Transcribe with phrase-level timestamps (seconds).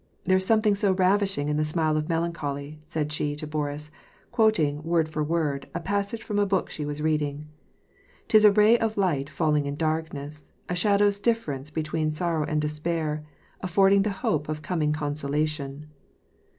[0.23, 3.91] "There is something so ravishing in the smile of melancholy," said she to Boris,
[4.31, 7.47] quoting, word for word, a passage from a book she was reading:"
[8.27, 12.61] 'Tis a ray of light falling in darkness, a shad ow's difference between sorrow and
[12.63, 13.23] despair,
[13.61, 15.83] affording the hope of coming cJfcsolation."